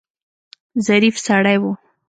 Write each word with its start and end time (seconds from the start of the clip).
ظریف 0.87 1.15
سړی 1.25 1.55
و. 1.63 1.63